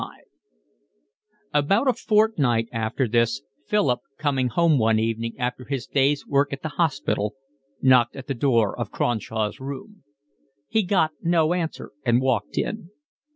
LXXXV 0.01 0.25
About 1.53 1.87
a 1.87 1.93
fortnight 1.93 2.67
after 2.71 3.07
this 3.07 3.43
Philip, 3.67 3.99
going 4.17 4.47
home 4.47 4.79
one 4.79 4.97
evening 4.97 5.35
after 5.37 5.63
his 5.63 5.85
day's 5.85 6.25
work 6.25 6.51
at 6.51 6.63
the 6.63 6.69
hospital, 6.69 7.35
knocked 7.83 8.15
at 8.15 8.25
the 8.25 8.33
door 8.33 8.75
of 8.79 8.89
Cronshaw's 8.89 9.59
room. 9.59 10.03
He 10.67 10.81
got 10.81 11.11
no 11.21 11.53
answer 11.53 11.91
and 12.03 12.19
walked 12.19 12.57
in. 12.57 12.89